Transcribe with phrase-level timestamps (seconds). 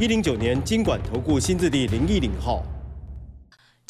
[0.00, 2.64] 一零九年经管投顾新字第零一零号。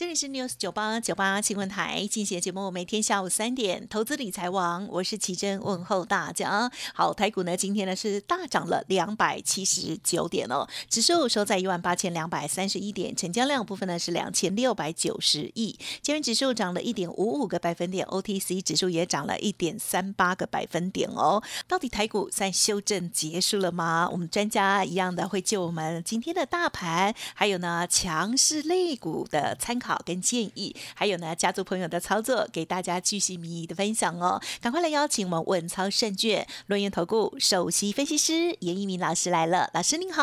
[0.03, 6.69] 这里是 News 九八九八新闻台进行节目，每天下午三点，投资理财王，我是奇珍，问候大家。
[6.93, 21.41] 好，台股呢今天呢是大涨了两百七十九点哦，指数收在一万八千两百三十一点，成交量部分呢是两千六百九十亿，今日指数涨了一点五五个百分点，OTC 指数也涨了一点三八个百分点哦。
[21.69, 24.09] 到底台股在修正结束了吗？
[24.11, 34.41] 我们专家一样的会就我们今天的大盘，还有呢强势类股的参考跟建议，还有呢家族朋友的操作，给大家巨细靡遗的分享哦。
[34.61, 40.23] 赶快来邀请我们稳操胜券轮研投顾首席分析师严一鸣老师来了，老师您好。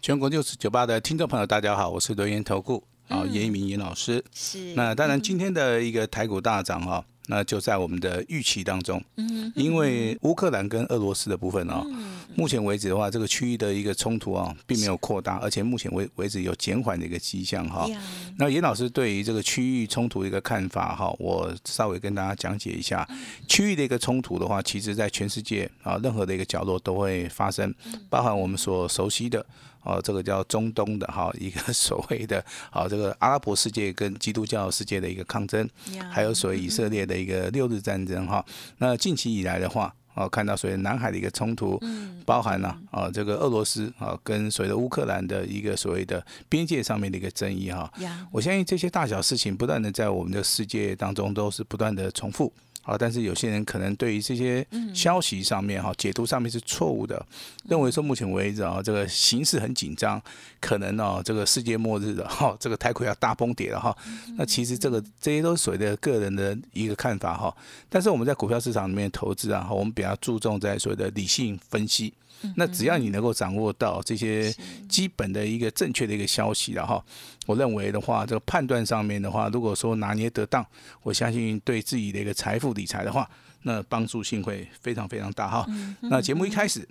[0.00, 4.24] 全国六十九八的听众朋友，大家好，我是轮研投顾啊严一鸣严老师。
[4.34, 9.02] 是那当然，今天的一个台股大涨哈、那就在我们的预期当中。
[9.16, 11.86] 嗯，因为乌克兰跟俄罗斯的部分啊、
[12.34, 17.86] 目前为止的话，这个区域的一个冲突啊，并没有扩大，而且目前为为止有减缓的一个迹象哈。
[17.88, 18.00] 呀
[18.36, 23.08] 那严老师对于这个区域冲突的一个看法哈，我稍微跟大家讲解一下。
[23.46, 27.72] 区域的一个冲突的话，其实在全世界啊任何的一个角落都会发生，
[28.08, 29.44] 包含我们所熟悉的。
[29.88, 35.66] 哦，这个叫中东的哈，一个 所谓的啊，这个阿拉伯世界跟基督教世界的一个抗争，
[36.10, 38.44] 还有所谓以色列的一个六日战争哈。
[38.76, 41.80] 那近期以来的话，哦，看到所谓南海的一个冲突，
[42.26, 47.90] 包含了啊这个俄罗斯啊跟所谓的乌克兰的一个所谓的边界上面的一个争议哈。
[48.00, 52.52] 呀，我相信这些大小事情不断的在我们的世界当中都是不断的重复。
[52.88, 57.22] 啊，但是有些人可能对于这些消息上面哈解读上面是错误的，
[57.68, 60.20] 认为说目前为止啊这个形势很紧张，
[60.58, 63.94] 可能哦这个世界末日了哈，这个台股要大崩跌了哈。
[64.38, 67.54] 那其实这个这些都是所谓的个人的一个看法哈。
[67.90, 72.14] 但是我们在股票市场里面投资啊，我们比较注重在所谓的理性分析。
[72.56, 74.54] 那只要你能够掌握到这些
[74.88, 77.04] 基本的一个正确的一个消息了哈，
[77.46, 80.64] 我认为的话，这个判断上面的话，如果说拿捏得当，
[81.02, 83.28] 我相信对自己的一个财富理财的话，
[83.62, 85.66] 那帮助性会非常非常大哈。
[86.00, 86.88] 那节目一开始。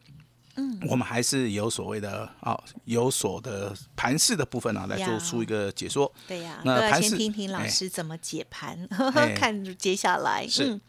[0.55, 0.79] 嗯。
[0.89, 6.11] 我们还是有所谓的啊，有所的盘势的部分啊，来做出一个解说。
[6.27, 7.69] 对呀，那盘势先听听老哎。
[7.69, 9.33] 师怎么解盘， 哎。
[9.35, 10.73] 看接下来是。
[10.73, 10.81] 嗯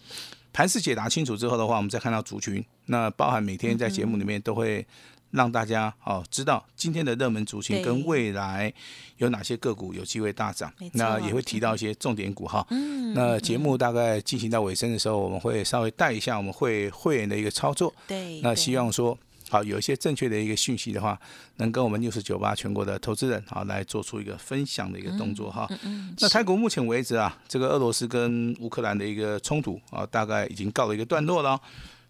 [0.53, 4.87] 盘势解答清楚之后的话，我们再看到族群，那包含每天在节目里面都会
[5.31, 8.73] 让大家哦知道今天的热门族群跟未来
[9.19, 12.67] 有哪些个股有机会大涨那也会提到一些重点股哈。
[12.71, 19.17] 嗯，那节目大概进行到尾声的时候，我们会稍微带一下我们会会员的一个操作，对，那希望说。
[19.51, 21.19] 好，有一些正确的一个讯息的话，
[21.57, 25.67] 能跟我们六十九八全国的投资人啊来做出一个分享的一个动作哈。
[25.83, 31.61] 嗯那台股目前为止啊，这个俄罗斯跟乌克兰的一个冲突啊，大概已经告了一个段落了哦。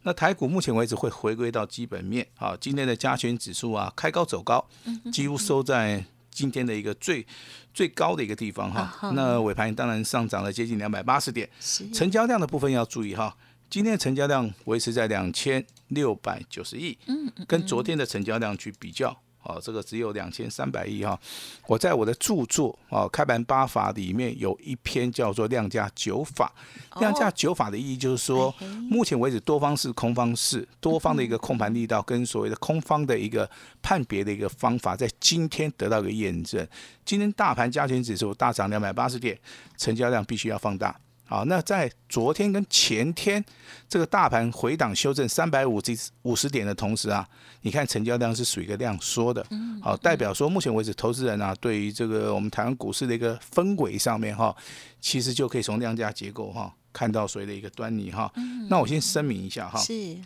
[0.03, 4.65] 那台股目前为止会回归到基本面啊，今天的加权指数啊开高走高，
[5.12, 7.27] 几乎收在今天的一个最
[7.75, 9.09] 最高的一个地方啊哈。
[9.09, 13.37] 哈那尾盘当然上涨了接近两百八十点，是成交量的部分要注意哈，
[13.71, 19.17] 今天的成交量维持在两千六百九十亿，嗯跟昨天的成交量去比较。
[19.45, 21.19] 哦，这个只有两千三百亿哈。
[21.67, 26.53] 我在我的著作哦《开盘八法》里面有一篇叫做“量价九法”。
[27.01, 28.55] 量价九法的意义就是说，
[28.91, 33.49] 目前为止多方是空方是多方的一个控盘力道跟所谓的空方的一个
[33.81, 36.67] 判别的一个方法，在今天得到一个验证。
[37.07, 39.39] 今天大盘加权指数大涨两百八十点，
[39.78, 40.95] 成交量必须要放大。
[41.28, 43.44] 好，那在昨天跟前天
[43.87, 47.28] 这个大盘回档修正三百五十五十点的同时啊，
[47.61, 49.47] 你看成交量是属于一个量缩的，
[49.83, 54.57] 好，代表说目前为止投资人啊对于这个我们台湾股市的一个氛围上面哈，
[55.03, 58.33] 其实就可以从量价结构哈看到所谓的一个端倪哈。
[58.71, 60.16] 那我先声明一下哈，是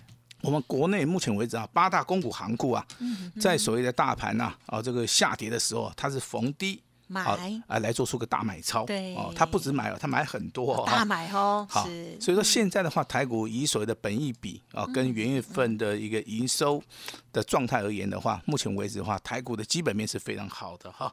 [0.41, 2.87] 我们国内目前为止啊，八大公股行库啊，
[3.41, 7.63] 在所谓的大盘呐啊这个下跌的时候，它是逢低好买。
[7.67, 9.15] 啊来做出个大买超，对。
[9.15, 11.85] 哦，他不止买哦，他买很多哦，大买哦，好，
[12.19, 16.83] 所以说现在的话，台股以所谓的本益比啊，跟元月份的一个营收
[17.33, 21.13] 的状态而言的话，目前为止的话，台股的基本面是非常好的哈。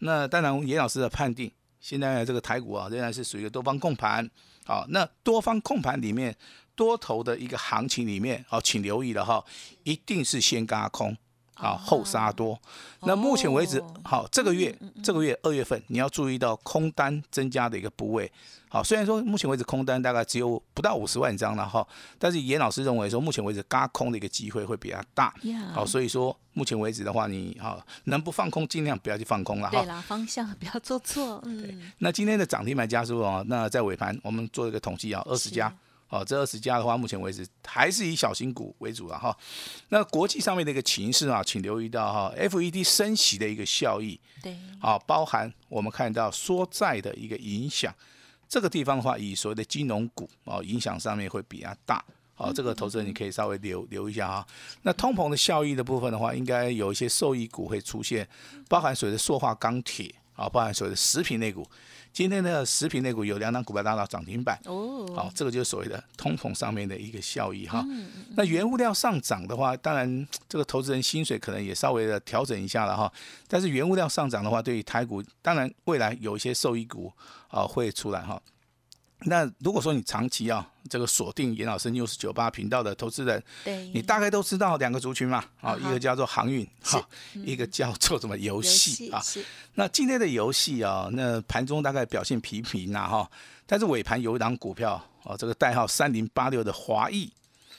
[0.00, 1.50] 那当然，严老师的判定，
[1.80, 4.28] 现在这个台股啊，仍然是属于多方控盘。
[4.64, 6.36] 好，那多方控盘里面，
[6.74, 9.42] 多头的一个行情里面，好，请留意了哈，
[9.84, 11.16] 一定是先嘎空。
[11.58, 12.58] 啊后杀多。
[13.02, 18.30] 那目前为止哦，好这个月这个月二月份，你要注意到空单增加的一个部位。
[18.70, 21.86] 好，虽然说目前为止空单大概只有不到五十万张了哈，
[22.18, 25.32] 但是严老师认为说，目前为止嘎空的一个机会会比较大。
[25.72, 29.78] 好，所以说目前为止的话，你哈能不放空尽量不要去放空了哈。
[29.78, 35.74] 对啦，方向不要做错， 嗯，那今天的涨停板家数啊，那在尾盘我们做一个统计啊，二十家。
[36.08, 39.36] 哦，这二十家的话，目前为止还是以小型股为主了哈。
[39.90, 47.94] 那国际上面的一个情势啊，请留意到哈，FED 升息的一个效益对，啊，包含我们看到缩债的一个影响。
[48.48, 52.02] 这个地方的话，以所谓的金融股哦，影响上面会比较大。
[52.34, 54.46] 好、这个投资人你可以稍微留留一下哈。
[54.82, 58.26] 那通膨的效益的部分的话，应该有一些受益股会出现，
[58.68, 61.68] 包含所谓的塑化钢铁啊，包含所谓的食品类股。
[62.18, 67.86] 今天的食品类股有两档股票达到涨停板，哦，好、这个就是所谓的通膨上面的一个效益哈。
[68.34, 73.12] 那原物料上涨的话，当然这个投资人薪水可能也稍微的调整一下了哈。
[73.46, 77.12] 但是原物料上涨的话，对于台股，当然未来有一些受益股
[77.50, 78.42] 啊会出来哈。
[79.22, 86.96] 那如果说你长期啊这个锁定严老师 news 九八频道的投资人，对，你大概都知道两个族群嘛，啊，啊哈一个叫做航运，是。
[86.96, 89.20] 哈，一个叫做什么游游戏啊。
[89.74, 93.30] 那今天的游戏啊，那盘中大概表现平平呐哈，
[93.66, 97.30] 但是尾盘有一档股票哦，这个代号三零八六的华裔，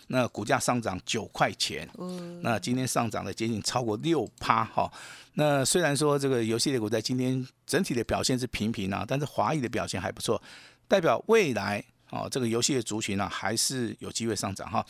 [0.08, 4.92] 那股价上涨九块钱，嗯那今天上涨了接近超过六趴哈。
[5.34, 10.42] 那虽然说这个游戏类股在今天整体的表现是平平啊，但是华裔的表现还不错，
[10.90, 14.86] 代表未来哦这个游戏的族群啊、还是有机会上涨哈。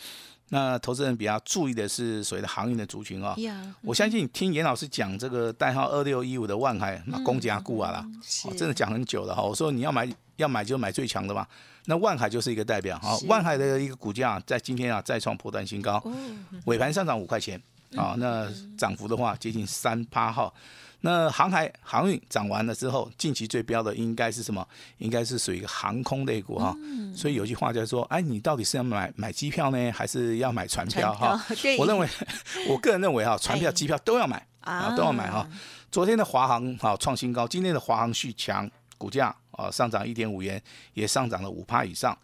[0.52, 8.04] 那投资人比较注意的是所谓的航运的族群啊、呀，我相信你听严老师讲这个代号二六一五的万海，那公家固啊啦，
[8.58, 9.40] 真的讲很久了哈。
[9.40, 11.46] 我说你要买要买就买最强的嘛，
[11.84, 13.26] 那万海就是一个代表哈是。
[13.26, 16.12] 万海的一个股价在今天啊再创破断新高，哦，
[16.64, 17.62] 尾盘上涨五块钱
[17.96, 20.52] 啊，那涨幅的话接近三趴哈。
[21.02, 24.66] 那航海航运涨完了之后，近期最标的应该是什么？
[24.98, 26.76] 应该是属于航空类股哈。
[27.16, 31.42] 所以有句话叫做：哎，你到底是要买买机票呢，还是要买船票哈？
[31.54, 32.06] 票我认为，
[32.68, 35.48] 我个人认为哈，船票、哎机票都要买啊啊，都要买哈。
[35.90, 40.62] 昨天的华航哈创新高，今天的华航续强，股价啊上涨一点五元，
[40.92, 42.16] 也上涨了五趴以上。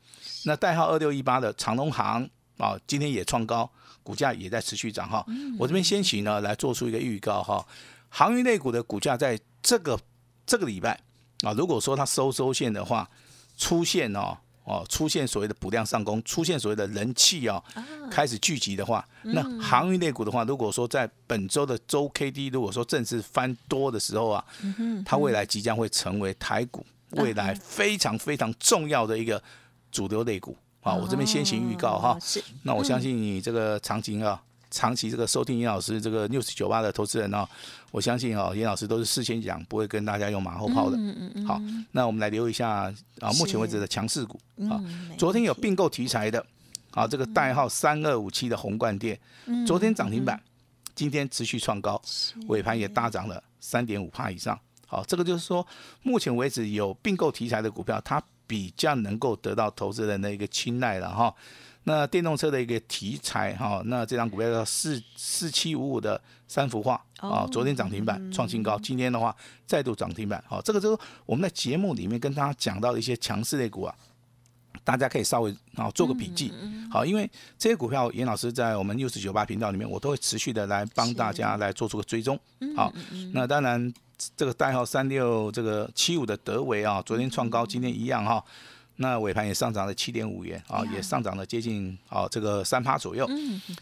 [0.45, 2.29] 那代号二六一八的长龙航
[2.59, 3.69] 啊，今天也创高，
[4.07, 5.27] 股价也在持续涨哈。
[5.59, 7.67] 我这边先行呢来做出一个预告哈，
[8.09, 9.99] 航运类股的股价在这个
[10.47, 10.93] 这个礼拜
[11.43, 13.11] 啊，如果说它收收线的话，
[13.59, 17.61] 出现哦哦出现所谓的补量上攻，出现所谓的人气哦
[18.09, 24.45] 开始聚集的话，那航运类股的话，如果说在本周的周 K D 如果说正式翻多的时候啊，
[25.05, 29.43] 它未来即将会成为台股未来非常非常重要的一个
[29.91, 32.11] 主流类股啊，我这边先行预告哈。
[32.11, 32.19] 哦。
[32.23, 32.43] 是。
[32.63, 34.41] 那我相信你这个长期啊，
[34.71, 37.49] 长期这个收听严老师这个 news 九八的投资人啊，
[37.91, 40.97] 我相信啊，严老师都是事先讲，不会跟大家用马后炮的。
[40.97, 41.61] 嗯嗯嗯，好，
[41.91, 44.39] 那我们来留意一下啊，目前为止的强势股
[44.71, 46.45] 啊，嗯昨天有并购题材的
[46.93, 49.19] 啊，这个代号三二五七的红冠店，
[49.67, 50.41] 昨天涨停板，
[50.95, 52.01] 今天持续创高，
[52.47, 54.59] 尾盘也大涨了三点五帕以上。
[54.87, 55.67] 好，这个就是说，
[56.03, 61.35] 目前为止有并购题材的股票，它比较能够得到投资人的一个青睐了哈。
[61.89, 69.35] 那电动车的一个题材哈，那这张股票叫四四七五五的三幅画啊哦，昨天涨停板创新高，今天的话
[69.67, 70.43] 再度涨停板。
[70.49, 73.95] 好，这个就是我们在节目里面跟大家讲到的一些强势类股啊，
[74.83, 76.53] 大家可以稍微啊做个笔记。
[76.91, 82.37] 好，因为这些股票，严老师在我们六十九八频道里面，我都会持续的来帮大家来做出个追踪。
[82.75, 82.93] 好，
[83.33, 83.95] 那当然
[84.37, 88.43] 这个代号三六这个七五的德维啊，昨天创高，今天一样哈。
[88.99, 93.29] 那尾盘也上涨了七点五元啊，也上涨了接近啊这个三趴左右。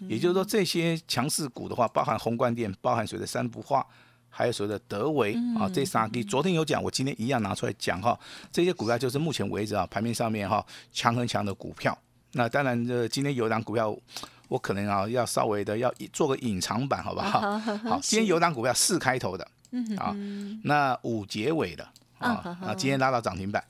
[0.08, 3.86] 也就是说，这些强势股的话，包含宏观电，包含所谓的三幅画，
[4.28, 8.18] 还有所谓的德维啊，这三个昨天有讲，我今天一样拿出来讲哈。
[8.50, 11.96] 这些股票就是目前为止啊，盘面上面哈强很强的股票。
[12.32, 13.96] 那当然，这今天有档股票，
[14.48, 17.56] 我可能啊要稍微的要做个隐藏版，好不好？
[17.84, 19.46] 好，今天有档股票四开头的
[19.98, 20.14] 啊，
[20.64, 21.88] 那五结尾的
[22.18, 23.62] 啊，啊，今天拉到涨停板。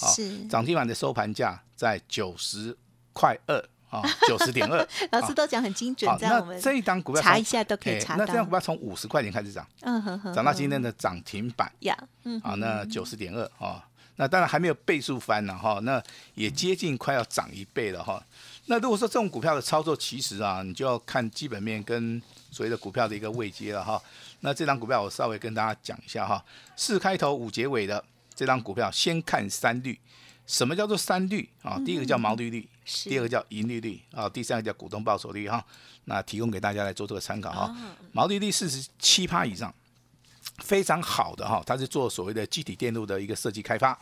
[0.00, 2.76] 好是，涨停板的收盘价在九十
[3.12, 3.56] 块二
[3.88, 4.86] 啊，九十点二。
[5.10, 8.50] 老师都讲很精准那这一档股票查一下都可以哎查到那这张股。
[8.52, 16.00] 票从五十块钱开始涨，嗯哼哼，涨到今天的涨停板呀，嗯，啊，那九十点二啊，那当然还没有倍数翻呢哈，那
[16.34, 18.22] 也接近快要涨一倍了哈。
[18.70, 22.22] 那如果说这种股票的操作，其实啊，你就要看基本面跟
[22.52, 24.00] 所谓的股票的一个位阶了哈。
[24.42, 26.40] 那这张股票我稍微跟大家讲一下哈，
[26.76, 29.98] 四开头五结尾的这张股票，先看三率。
[30.46, 31.80] 什么叫做三率啊？
[31.84, 35.64] 第一个叫毛利率，是第二个叫盈利率啊，第三个叫股东报酬率哈。
[36.04, 37.74] 那提供给大家来做这个参考哈。
[38.12, 39.74] 毛利率四十七趴以上，
[40.58, 43.98] 非常好的哈，它是做所谓的机体电路的一个设计开发。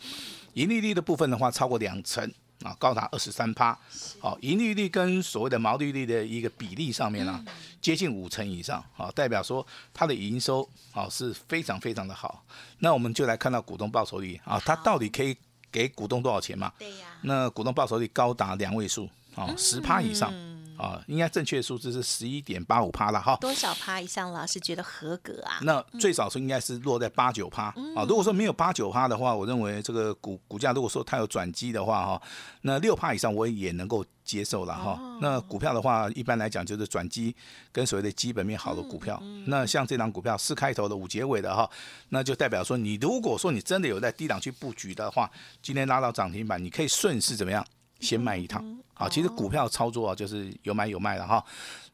[0.52, 2.30] 盈利率的部分的话，超过两成
[2.62, 3.79] 啊，高达二十三趴。
[4.21, 7.45] 好，盈利率跟所谓的毛利率的一个比例上面呢，
[7.81, 12.45] 接近五成以上啊，代表说它的营收啊是非常非常的好。
[12.79, 15.37] 那我们就来看到股东报酬率啊，它到底可以
[15.71, 16.73] 给股东多少钱嘛？
[16.79, 20.33] 对呀，那股东报酬率高达两位数啊，十趴以上。
[20.78, 23.37] 啊，应该正确的数字是十一点八五趴了哈。
[23.40, 25.58] 多少趴以上老师觉得合格啊？
[25.62, 27.64] 那最少是应该是落在八九趴
[27.97, 28.04] 啊。
[28.08, 32.23] 如果说没有八九趴的话，我认为这个股股价如果说它有转机的话哈，
[32.62, 35.00] 那六趴以上我也能够接受了哈。
[35.20, 37.35] 那股票的话，一般来讲就是转机
[37.73, 39.20] 跟所谓的基本面好的股票。
[39.47, 41.68] 那像这档股票四开头的五结尾的哈，
[42.11, 45.30] 那就代表说你如果说你真的有在低档去布局的话，
[45.61, 47.66] 今天拉到涨停板，你可以顺势怎么样？
[48.00, 48.64] 先卖一趟，
[48.95, 51.45] 好，其实股票操作啊，就是有买有卖的哈。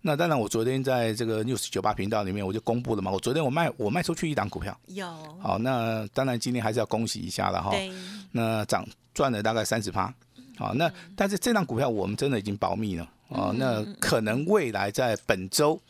[0.02, 3.10] 那当然，我昨天在这个 news 九八频道里面，我就公布了嘛。
[3.10, 5.06] 我昨天我卖我卖出去一档股票，有。
[5.40, 7.72] 好，那当然今天还是要恭喜一下了哈。
[8.32, 10.12] 那涨赚了大概三十趴，
[10.58, 13.54] 好，那但是这档股票我们真的已经保密了哦。
[13.56, 15.80] 那可能未来在本周，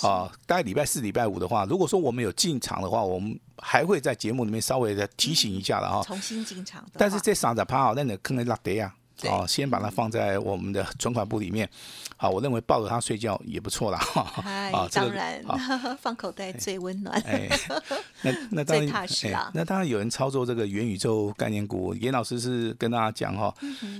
[0.00, 6.02] 啊，大概礼拜四、礼拜五的话，如果说我们有进场的话，我们还会在节目里面稍微的提醒一下了哈。
[6.02, 6.82] 重新进场。
[6.94, 8.94] 但是这三十趴哦，那你坑在拉跌呀。
[9.28, 11.68] 哦，先把它放在我们的存款部里面。
[12.16, 13.98] 好，我认为抱着它睡觉也不错啦。
[14.44, 15.42] 哎，当然，
[16.00, 17.18] 放口袋最温暖。
[17.22, 17.48] 哎，
[18.22, 19.50] 那那当然，踏实啊。
[19.54, 23.54] 那当然有人操作这个元宇宙概念股，严老师是跟大家讲哈，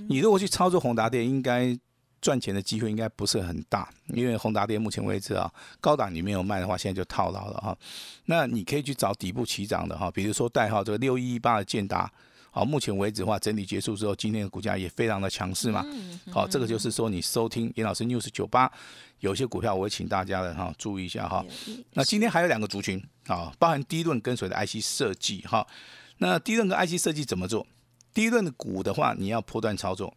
[0.09, 1.75] 你如果去操作宏达电，应该
[2.21, 5.51] 赚钱的机会应该不是很大，因为宏达电目前为止啊，
[5.81, 7.75] 高档你没有卖的话，现在就套牢了哈。
[8.27, 12.13] 那你可以去找底部起涨的哈，比如说代号这个六一一八的建达。
[12.51, 15.87] 好，目前为止的话，整理结束之后，今天的股价也非常的强势嘛。
[16.33, 18.71] 好，这个就是说你收听严老师 news 九八，
[19.21, 21.45] 有些股票我会请大家的哈注意一下哈。
[21.93, 25.67] 那今天还有两个族群啊，包含第一轮跟随的 IC 设计哈。
[26.19, 27.67] 那第一轮跟 IC 设计怎么做？
[28.13, 30.17] 第一轮的股的话，你要破断操作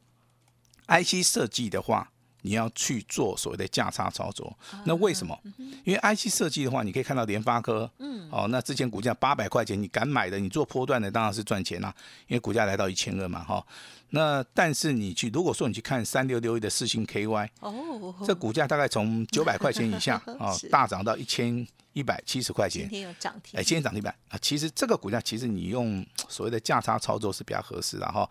[0.88, 2.13] ；IC 设计的话。
[2.44, 5.38] 你要去做所谓的价差操作，那为什么？
[5.84, 11.94] 因为 IC 设计的话，你可以看到联发科，嗯，哦，那之前股价八百块钱，你敢买的，你做波段的当然是赚钱啦，
[12.28, 13.66] 因为股价来到一千二嘛，哈。
[14.10, 24.14] 那但是你去，如果说你去看三六六一的四星 KY，哦，这股价大概从九百块钱以下， 哦，大涨到一千一百七十块钱，今天有涨停，哎，今天涨停板。
[24.30, 28.30] 啊，其实这个股价其实你用所谓的价差操作是比较合适的哈。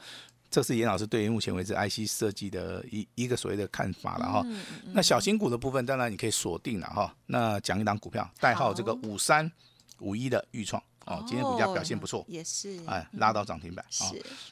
[0.52, 4.47] 这是严老师对于目前为止 IC 设计的一一个所谓的看法了哈。
[4.92, 7.12] 那小型股的部分，当然你可以锁定了哈。
[7.25, 9.50] 那讲一档股票，代号这个五三
[10.00, 13.82] 五一的预创哦，今天股价表现不错，也是哎拉到涨停板。
[13.88, 14.04] 是。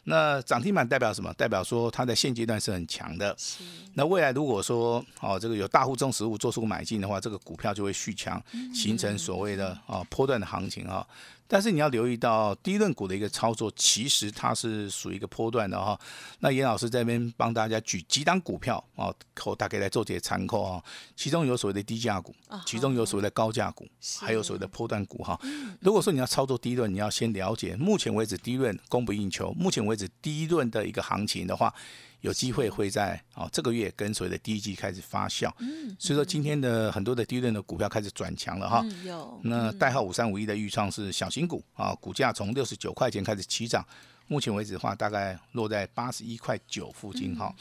[0.04, 1.30] 那涨停板代表什么？
[1.34, 3.34] 代表说它在现阶段是很强的。
[3.36, 3.62] 是。
[3.92, 8.42] 那未来如果说哦这个有大户重实物做出买进的话，这个股票就会续强，
[8.72, 11.06] 形成所谓的啊波段的行情啊。
[11.52, 15.98] 但是你要留意到低润股的一个操作，其实它是属于一个波段的哈。
[16.38, 20.80] 那严老师这边帮大家举几档股票啊，后大概来做这些参考啊。
[21.16, 22.32] 其中有所谓的低价股，
[22.64, 23.84] 其中有所谓的高价股，
[24.20, 25.36] 还有所谓的波段股哈。
[25.80, 31.74] 如果说你要操作低润，你要先了解目前为止低润供不应求，目前为止低润的一个行情的话。
[32.22, 43.82] 有机会会在哦这个月跟随的第一季开始发酵，嗯，所以说今天的很多的低润的股票开始转强了哈，有，那代号五三五一的预创是小型股啊，股价从六十九块钱开始起涨，
[44.26, 47.54] 目前为止的话大概落在八十一块九附近哈，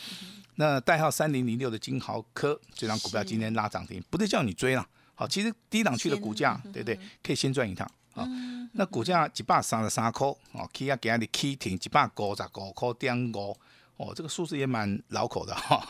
[0.56, 4.86] 那代号三零零六的金豪科这张股票今天拉涨停，不是叫你追了，
[5.16, 7.00] 好，其实低档区的股价对不对？
[7.24, 8.28] 可以先赚一趟啊，
[8.74, 13.56] 那股价一百三十三块哦，起啊今日起停一百五十五块点五。
[14.00, 15.86] 哦，这个数字也蛮老口的哈，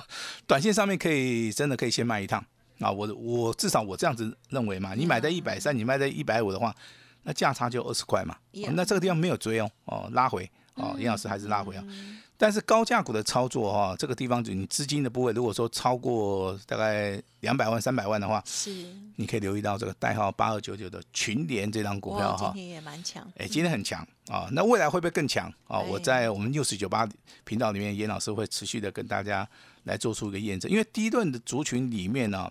[0.47, 2.43] 短线上面可以真的可以先卖一趟
[2.79, 6.75] 啊，我我至少我这样子认为嘛，你买在一百三，你卖在一百五的话，
[7.21, 8.35] 那价差就二十块嘛，
[8.73, 11.83] 那这个地方没有追哦，哦拉回哦，严老师还是拉回啊。
[12.41, 18.73] 但是高价股的操作哈，这个地方就你资金的部位，如果说超过大概两百万、三百万的话，是，
[19.17, 24.07] 你可以留意到这个代号八二九九的群联这张股票哈，今天也蛮强，哎，今天很强。
[24.29, 25.51] 啊，那未来会不会更强？
[25.67, 25.81] 啊？
[25.81, 27.05] 我在我们六四九八
[27.43, 29.45] 频道里面，严老师会持续的跟大家
[29.83, 32.49] 来做出一个验证，因为第一段的族群里面呢，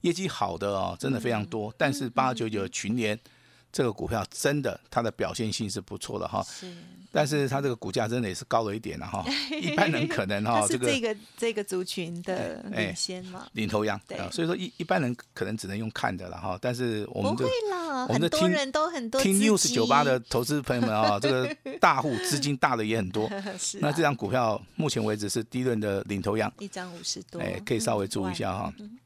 [0.00, 3.16] 业绩好的哦，真的非常多，但是八二九九群联。
[3.70, 6.72] 这个股票真的它的表现性是不错的哈，是，
[7.12, 9.24] 但是它这个股价真的也是高了一点了哈，
[9.60, 13.46] 一般人可能哈这个这个这个族群的哎领先嘛？
[13.52, 14.00] 领头羊
[14.32, 28.72] 所以说一一般人可能只能用看的了哈，但是我不们的会啦，很我们的听多人都很多听 news 酒吧的投资朋友们啊， 这个大户资金大的也很多， 是那啊这张股票目前为止是第一轮的领头羊，一张五十多，哎，可以稍微注意一下哈。
[28.78, 28.98] 嗯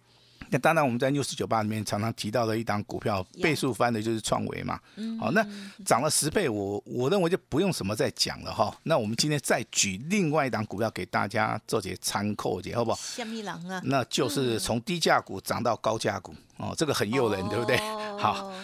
[0.52, 4.78] 那当然，我们在 news 酒吧里面常常提到的一档股票，倍数翻的就是创维嘛。
[4.96, 5.42] 嗯好，那
[5.82, 8.76] 涨了十倍，我我认为就不用什么再讲了哈。
[8.82, 12.98] 那我们今天再举另外一档股票给大家做些参考节，好不好？
[13.02, 17.78] 虾米郎啊，那就是从低价股涨到高价股哦，这个很诱人，对不对？
[18.20, 18.54] 好，哦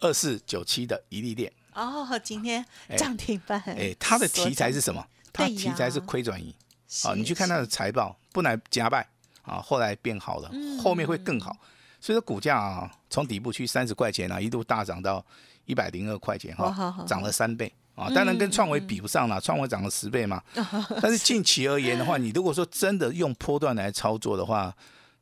[0.00, 2.64] 二四九七的一利店，哦，今天
[2.96, 5.06] 涨停板，哎，它的题材是什么？
[5.32, 6.54] 它题材是亏转移。
[6.88, 9.06] 是啊，你去看它的财报，不乃加败
[9.44, 11.56] 啊，后来变好了，嗯后面会更好。
[12.00, 15.24] 所以说股价啊，从底部区三十块钱啊，一度大涨到
[15.64, 18.10] 一百零二块钱哈，涨了三倍啊。
[18.14, 20.42] 当然跟创维比不上了，创维涨了十倍嘛。
[21.00, 24.74] 但是近期而言的话，你如果说真的用波段来操作的话，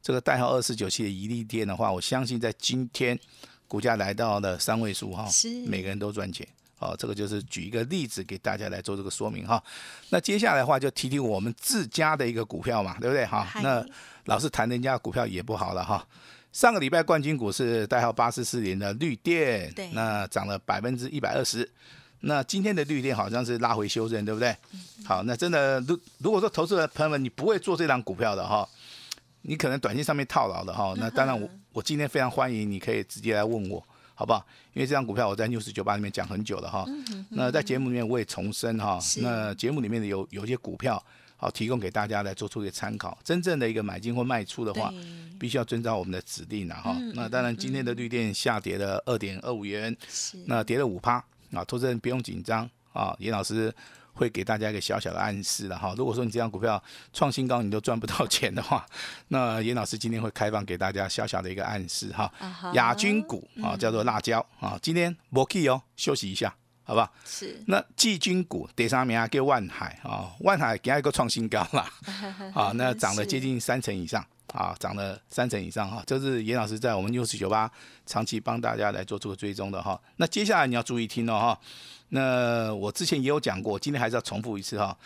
[0.02, 3.16] 这个代号二四九七的一利店的话，我相信在今天
[3.68, 6.44] 股价来到了三位数哈是，每个人都赚钱。
[6.82, 9.62] 哦，这个就是举一个例子给大家来做这个说明哈。
[10.10, 13.46] 那接下来的话就提提我们自家的一个股票嘛，对不对哈？
[13.62, 13.84] 那
[14.24, 16.06] 老是谈人家股票也不好了哈。
[16.52, 21.66] 上个礼拜冠军股是代号八四四零的绿电，对那涨了百分之一百二十。
[22.20, 24.54] 那今天的绿电好像是拉回修正，对不对？
[25.04, 28.68] 好，那真的如如果说投资的朋友们你不会做这档股票的哈，
[29.40, 33.82] 你可能短线上面套牢的哈，那当然我 我今天非常欢迎你可以直接来问我，
[34.14, 34.44] 好不好？
[34.74, 36.86] 因为这张股票我在 news 九八里面讲很久了哈，
[37.30, 41.02] 那在节目里面我也重申哈，那节目里面的有有一些股票
[41.36, 44.92] 好提供给大家来做出一个参考，真正的一个买进或卖出的话，
[45.38, 46.96] 必须要遵照我们的指令了哈。
[47.14, 49.96] 那当然今天的绿电下跌了二点二五元，
[50.46, 51.14] 那跌了五趴
[51.52, 53.74] 啊，投资人不用紧张啊，严老师
[54.12, 55.94] 会给大家一个小小的暗示了哈。
[55.96, 58.86] 如果说你这张股票创新高你都赚不到 钱的话，
[59.28, 62.32] 那严老师今天会开放给大家小小的一个暗示哈。
[62.74, 66.54] 亚军股啊，叫做辣椒啊，今天不 key 哦，休息一下。
[66.84, 67.08] 好不好？
[67.24, 71.88] 是那季军股第三名啊，叫万海啊，万海给它一个创新高啦，
[72.52, 77.70] 啊，那涨了接近三成以上啊，涨了三成以上哈，这是严老师在我们六四九八
[78.06, 80.00] 长期帮大家来做这个追踪的哈。
[80.16, 81.58] 那接下来你要注意听哦哈，
[82.10, 84.96] 那我之前也有讲过，今天还是要重复一次哈，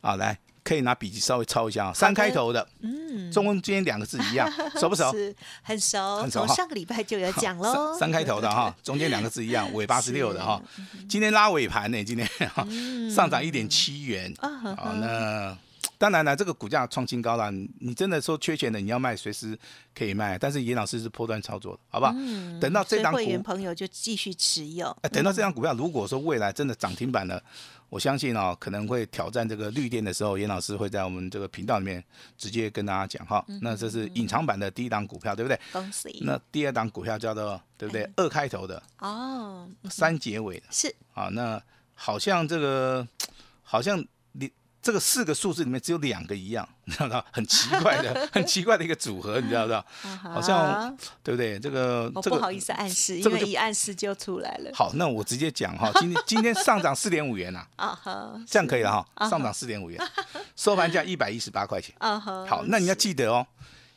[0.00, 4.48] 啊，来可以拿笔记稍微抄一下啊，三开头的，嗯，中间两个字一样，
[4.80, 5.10] 熟不熟？
[5.12, 7.98] 是很熟，很熟上个礼拜就有讲喽三。
[7.98, 10.62] 三开头的哈， 中间两个字一样，尾八十六的哈。
[11.08, 12.66] 今天拉尾盘呢，今天哈
[13.14, 15.58] 上涨一点七元啊哈啊，那
[15.98, 19.58] 当然了，这个股价创新高了，你你真的说缺钱的，你要卖随时
[19.94, 22.12] 可以卖，但是严老师是破断操作的，好不好？
[22.60, 27.42] 等到这档会员朋友就继续持有，哎，等到这张股票，如果说未来真的涨停板了，
[27.88, 32.02] 我相信哦，可能会挑战这个绿电的时候，严老师会在我们这个频道里面
[32.36, 33.44] 直接跟大家讲哈。
[33.60, 35.58] 那这是隐藏版的第一档股票，对不对？
[35.72, 38.08] 恭喜那第二档股票叫做对不对？
[38.16, 41.28] 二开头的，哦，三结尾的是啊。
[41.32, 41.62] 那
[41.94, 43.06] 好像这个
[43.62, 44.06] 好像你
[44.84, 47.24] 这个四个数字里面只有两个一样， 你知道吗？
[47.32, 49.84] 很奇怪的， 很奇怪的一个组合，你知道不知道？
[50.30, 51.58] 好像对不对？
[51.58, 54.70] 这个这个我不好意思暗示，因为一暗示就出来了。
[54.74, 59.98] 好，那我直接讲哈，今天 今天上涨四点五元呐、啊哈这样可以了哈，上涨四点五元，
[60.54, 61.94] 收盘价一百一十八块钱。
[61.98, 63.46] 啊哈，好，那你要记得哦，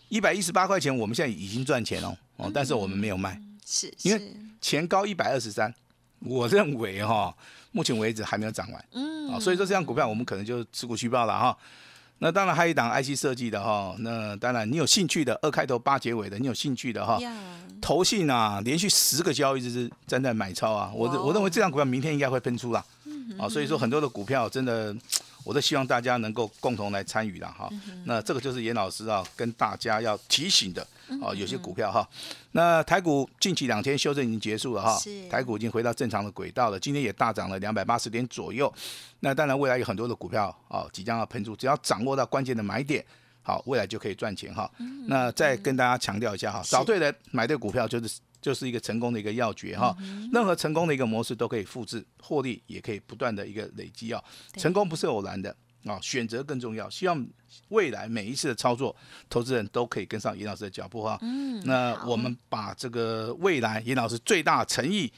[0.08, 4.34] 一百一十八块钱，我们现在已经赚钱哦，哦，但是我们没有卖，是因为是。
[4.62, 5.72] 前高一百二十三，
[6.20, 7.34] 我认为哈、
[7.72, 11.58] 目前为止还没有涨完，嗯，啊，所以说这张股票我们可能就持股虚报了哈。
[12.20, 17.32] 那当然还有一档 IC 设计的哈，那当然你有兴趣的，二开头八结尾的，你有兴趣的哈，呀，
[17.80, 22.84] 投信啊，连续十个交易日是站在买超啊，我哦我认为这档股票明天应该会喷出啦，
[23.38, 24.96] 啊，所以说很多的股票真的，
[25.44, 27.70] 我都希望大家能够共同来参与了哈。
[28.06, 30.86] 那这个就是严老师啊跟大家要提醒的
[31.22, 32.08] 啊，有些股票哈，
[32.52, 38.72] 那台股近期两天修正已经结束了哈，台股已经回到正常的轨道了，今天也大涨了两百八十点左右。
[39.22, 43.04] 那当然未来有很多的股票啊即将要喷出，只要掌握到关键的买点。
[43.42, 44.70] 好，未来就可以赚钱哈。
[45.06, 49.94] 那再跟大家强调一下哈，找对人买对股票就是就是一个成功的一个要诀哈。
[50.32, 54.24] 任何成功的一个模式都可以复制，获利也可以不断的一个累积啊。
[54.56, 56.90] 成功不是偶然的啊，选择更重要。
[56.90, 57.28] 希望
[57.68, 58.96] 未来每一次的操作，
[59.30, 61.20] 投资人都可以跟上严老师的脚步哈。
[61.22, 65.12] 嗯，那我们把这个未来严老师最大诚意。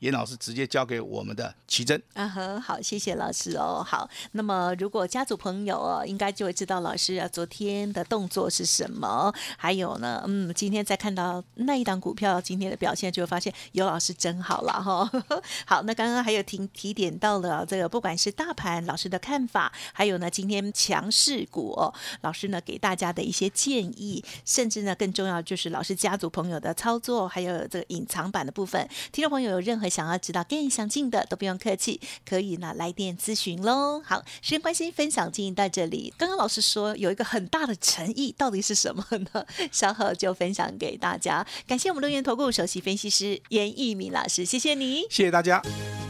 [0.00, 2.00] 严老师直接交给我们的奇珍。
[2.14, 3.84] 啊呵，好，谢谢老师哦。
[3.86, 9.32] 好，那么如果家族朋友哦，应该就会知道老师啊昨天的动作是什么。
[9.56, 15.10] 还有呢，嗯，今天再看到那一档股票今天的表现，就会发现有老师真好了哈。
[15.66, 28.88] 好，那刚刚还有提提点到了这个，不管是大盘老师的看法，还有呢今天强势股哦，老师呢给大家的一些建议，甚至呢更重要就是老师家族朋友的操作，还有这个隐藏版的部分。
[29.10, 34.00] 听众朋友有任何想要知道更详尽的，都不用客气，可以呢来电咨询喽。
[34.04, 36.12] 好，时间关系，分享进行到这里。
[36.16, 39.44] 刚刚老师说有一个很大的诚意，到底是什么呢？
[39.72, 41.46] 稍后就分享给大家。
[41.66, 45.02] 感谢我们乐源投顾首席分析师严义敏老师，谢谢你。
[45.10, 45.62] 谢谢大家。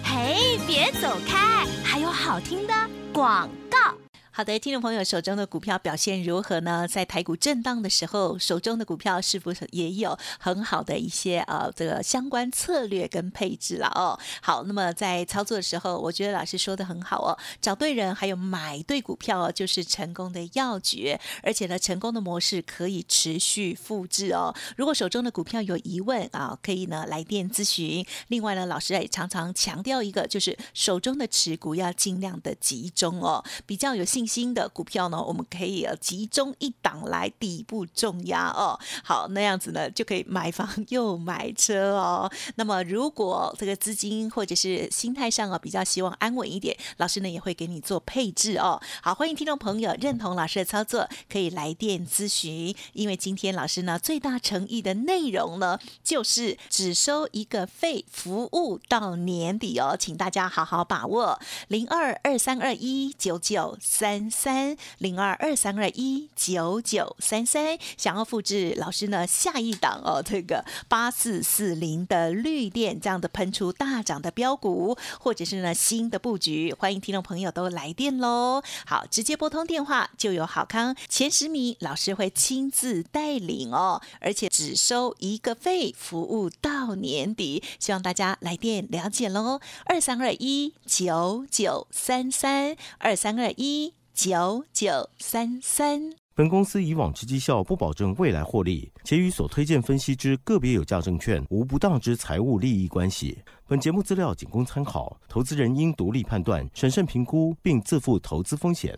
[0.02, 2.74] 嘿，别走开，还有好听的
[3.12, 4.07] 广告。
[4.38, 6.86] 好的，听众朋友手中的股票表现如何呢？
[6.86, 14.16] 在台股震荡的时候，手中的股票是不是也有很好的一些呃这个相关策略跟配置了哦？
[14.40, 21.20] 好，那么在操作的时候，我觉得老师说的很好哦，找对人还有买对股票哦，就是成功的要诀。
[21.42, 24.54] 而且呢，成功的模式可以持续复制哦。
[24.76, 28.06] 如果手中的股票有疑问啊，可以呢来电咨询。
[28.28, 34.27] 另外呢，老师也常常强调一个，就是手中的持股要尽量的集中哦，比较有信。
[34.28, 38.78] 新的股票呢，我们可以集中一档来底部重压哦。
[39.02, 42.30] 好，那样子呢就可以买房又买车哦。
[42.56, 48.78] 那么如果这个资金或者是心态上啊比较希望安稳一点，老师呢也会给你做配置哦。
[49.02, 52.74] 好，欢迎听众朋友认同老师的操作，可以来电咨询。
[52.92, 64.17] 因为今天老师呢最大诚意的内容呢，就是只收一个费，服务到年底哦，请大家好好把握零二二三二一九九三。
[64.18, 78.62] 三三零二二三二一九九三三，想要复制老师呢下一档哦，这个八四四零的绿电这样的喷出大涨的标股，或者是呢新的布局，欢迎听众朋友都来电喽。
[78.86, 89.60] 好，直接拨通电话就有好康前十名，老师会亲自带领哦，而且只收一个费，服务到年底，希望大家来电了解喽。
[89.84, 93.92] 二三二一九九三三二三二一。
[94.20, 96.00] 九九三三。
[96.34, 103.38] 本公司以往之绩效不保证未来获利，且与所推荐分析之个别有价证券无不当之财务利益关系。
[103.68, 108.92] 本节目资料仅供参考，投资人应独立判断、审慎评估，并自负投资风险。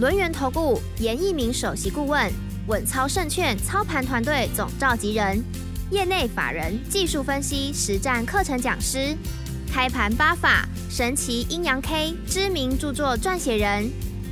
[0.00, 2.28] 轮源投顾严一鸣首席顾问，
[2.66, 5.40] 稳操胜券操盘团队总召集人，
[5.92, 9.16] 业内法人技术分析实战课程讲师，
[9.70, 13.88] 开盘八法神奇阴阳 K 知名著作撰写人。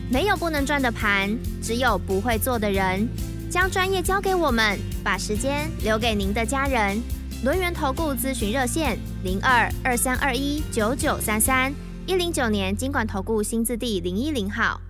[0.08, 3.08] 没有不能赚的盘，只有不会做的人。
[3.50, 7.00] 将专业交给我们，把时间留给您的家人。
[7.44, 11.72] 轮源投顾咨询热线：零二二三二一九九三三
[12.06, 14.80] 一零九年经管投顾新字第零一零号。